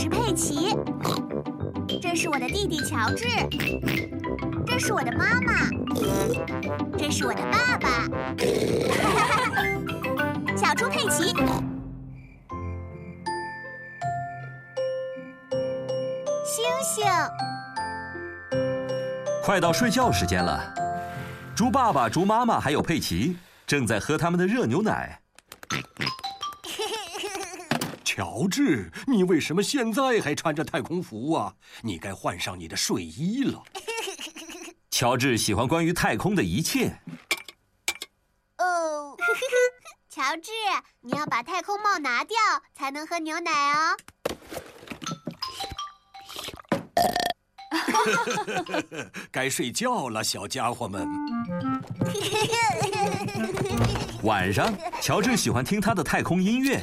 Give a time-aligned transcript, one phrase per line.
[0.00, 0.78] 是佩奇，
[2.00, 3.26] 这是我的弟弟乔治，
[4.64, 5.68] 这是我的妈妈，
[6.96, 8.06] 这是我的爸爸。
[10.56, 11.34] 小猪佩奇，
[16.44, 17.04] 星星，
[19.42, 20.62] 快到睡觉时间了。
[21.56, 23.36] 猪爸爸、猪妈妈还有佩奇
[23.66, 25.18] 正在喝他们的热牛奶。
[28.18, 31.54] 乔治，你为什么现在还穿着太空服啊？
[31.82, 33.62] 你该换上你的睡衣了。
[34.90, 36.98] 乔治喜欢关于太空的一切。
[38.56, 39.16] 哦，
[40.10, 40.50] 乔治，
[41.00, 42.36] 你要把太空帽拿掉
[42.74, 43.96] 才能喝牛奶哦。
[49.30, 51.06] 该睡觉了，小家伙们。
[54.24, 56.82] 晚上，乔治喜欢听他的太空音乐。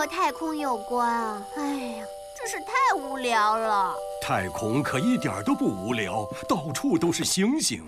[0.00, 1.46] 和太空有关啊？
[1.58, 3.94] 哎呀，真是太无聊了。
[4.22, 7.84] 太空可一点都不无聊，到处都是星星。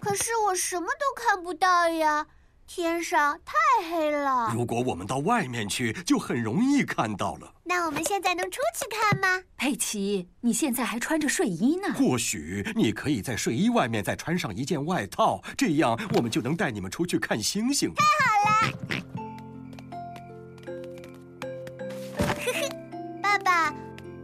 [0.00, 2.26] 可是我什么都看不到呀，
[2.66, 4.50] 天上太黑了。
[4.54, 7.52] 如果我们到外面去，就很容易看到了。
[7.64, 9.44] 那我们现在能出去看吗？
[9.58, 11.92] 佩奇，你现在还穿着睡衣呢。
[11.94, 17.92] 或许你可以在睡衣外面再穿上一件外套，这样我们就能带你们出去看星星。
[17.94, 19.04] 太好了！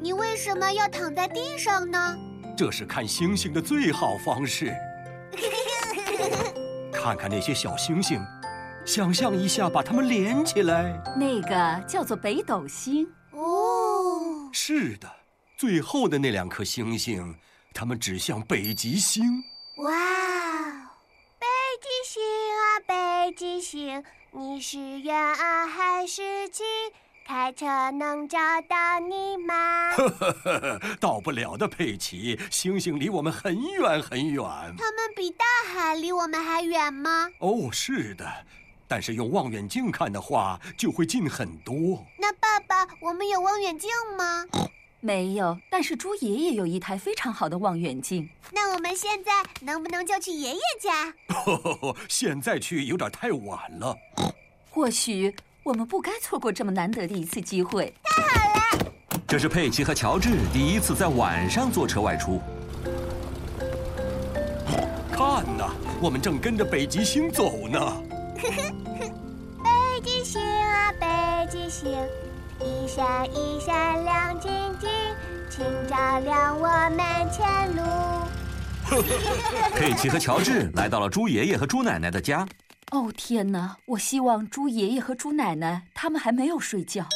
[0.07, 2.17] 你为什么要躺在地上呢？
[2.57, 4.73] 这是看星星的最好方式。
[6.95, 8.25] 看看那些小星星，
[8.85, 10.97] 想象一下把它们连起来。
[11.17, 13.05] 那个叫做北斗星。
[13.33, 15.11] 哦，是的，
[15.57, 17.35] 最后的那两颗星星，
[17.75, 19.25] 它们指向北极星。
[19.79, 20.87] 哇哦！
[21.41, 21.47] 北
[21.83, 22.23] 极星
[22.55, 26.65] 啊，北极星，你是远啊还是近？
[27.27, 28.39] 开车能找
[28.69, 29.91] 到你吗？
[29.97, 32.39] 呵呵呵，到不了的，佩奇。
[32.53, 34.45] 星星离我们很远很远。
[34.79, 37.29] 它们比大海离我们还远吗？
[37.41, 38.25] 哦，是的。
[38.87, 42.07] 但是用望远镜看的话，就会近很多。
[42.17, 44.47] 那爸爸，我们有望远镜吗？
[45.01, 48.31] 没有，但是猪爷爷有一台非常好的望远镜。
[48.53, 49.33] 那我们现在
[49.63, 51.13] 能不能就去爷爷家？
[52.09, 53.97] 现在去有点太晚了。
[54.71, 55.35] 或许
[55.67, 57.93] 我们不该错过这么难得的一次机会。
[58.05, 58.93] 太好了！
[59.27, 62.41] 这是佩奇和乔治第一次在晚上坐车外出。
[65.11, 67.81] 看呐，我们正跟着北极星走呢。
[67.81, 68.63] 呵呵
[69.01, 69.11] 呵，
[69.65, 71.91] 北极星啊，北极星，
[72.61, 74.89] 一闪一闪亮晶晶，
[75.51, 77.83] 请照亮我们前路。
[79.75, 82.47] 佩奇和乔治来到了猪爷爷和猪奶奶的家。
[82.97, 83.77] 哦天哪！
[83.89, 87.07] 我希望猪爷爷和猪奶奶他们还没有睡觉。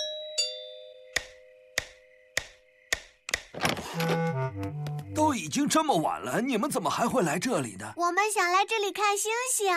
[5.14, 7.94] 都已经这么晚了，你们怎么还会来这里呢？
[7.96, 9.72] 我们想来这里看星星。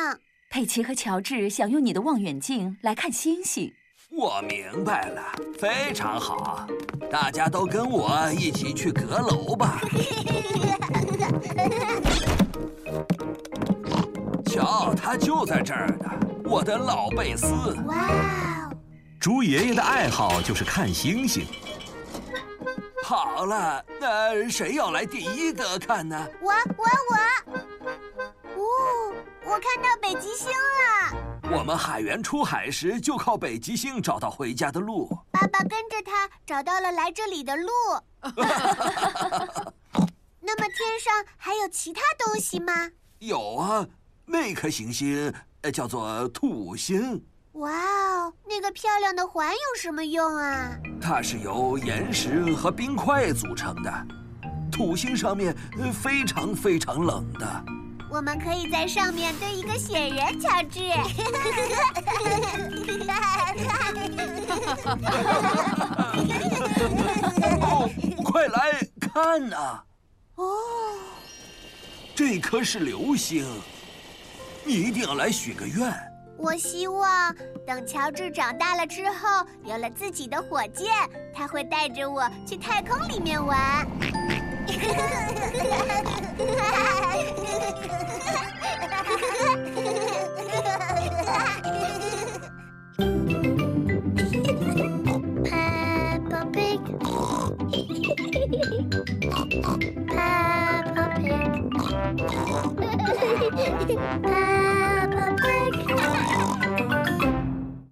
[0.50, 3.74] 佩奇和乔治想用你的望远镜来看星星。
[4.12, 5.24] 我明白了，
[5.58, 6.68] 非常好，
[7.10, 9.80] 大家都跟我一起去阁楼吧。
[14.54, 16.08] 瞧，他就在这儿呢，
[16.46, 17.48] 我的老贝斯。
[17.88, 18.70] 哇哦！
[19.20, 21.48] 猪爷爷的爱好就是看星星。
[23.04, 26.28] 好了，那谁要来第一个看呢？
[26.40, 27.16] 我我我！
[28.62, 31.18] 哦，我看到北极星了。
[31.52, 35.10] 我们海员出海时就靠北极星找到回家的路。
[35.32, 37.72] 爸爸跟着他找到了来这里的路。
[40.40, 42.92] 那么天上还有其他东西吗？
[43.18, 43.88] 有啊，
[44.26, 47.24] 那颗行星呃叫做土星。
[47.54, 50.76] 哇哦，那个漂亮的环有什么用啊？
[51.02, 54.08] 它是由岩石和冰块组成的。
[54.72, 57.66] 土星上面呃非常非常冷的。
[58.10, 60.80] 我们可以在上面堆一个雪人，乔治。
[67.60, 67.90] 哦，
[68.24, 69.84] 快来看呐！
[70.36, 70.46] 哦，
[72.16, 73.46] 这颗是流星，
[74.66, 75.94] 你一定要来许个愿。
[76.38, 77.34] 我希望
[77.66, 80.88] 等乔治长大了之后，有了自己的火箭，
[81.34, 83.86] 他会带着我去太空里面玩。
[95.44, 96.80] Peppa Pig,
[97.70, 98.16] Peppa
[98.50, 98.82] Pig,
[103.86, 104.40] Peppa.